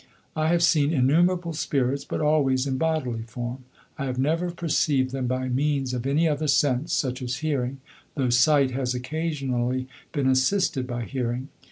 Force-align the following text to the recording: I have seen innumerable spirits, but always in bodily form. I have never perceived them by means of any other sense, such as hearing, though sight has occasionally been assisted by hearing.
I 0.35 0.47
have 0.47 0.63
seen 0.63 0.91
innumerable 0.91 1.53
spirits, 1.53 2.05
but 2.05 2.21
always 2.21 2.65
in 2.65 2.79
bodily 2.79 3.21
form. 3.21 3.65
I 3.99 4.05
have 4.05 4.17
never 4.17 4.49
perceived 4.49 5.11
them 5.11 5.27
by 5.27 5.47
means 5.47 5.93
of 5.93 6.07
any 6.07 6.27
other 6.27 6.47
sense, 6.47 6.91
such 6.91 7.21
as 7.21 7.35
hearing, 7.45 7.77
though 8.15 8.31
sight 8.31 8.71
has 8.71 8.95
occasionally 8.95 9.87
been 10.11 10.25
assisted 10.27 10.87
by 10.87 11.03
hearing. 11.05 11.49